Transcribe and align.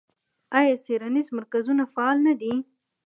آیا 0.57 0.75
څیړنیز 0.83 1.27
مرکزونه 1.37 1.83
فعال 1.93 2.17
نه 2.27 2.33
دي؟ 2.41 2.53